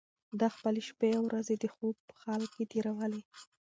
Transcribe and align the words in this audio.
ده 0.39 0.47
خپلې 0.55 0.81
شپې 0.89 1.09
او 1.17 1.23
ورځې 1.27 1.55
د 1.59 1.65
خوب 1.75 1.95
په 2.07 2.13
حال 2.23 2.43
کې 2.53 2.63
تېرولې. 2.71 3.21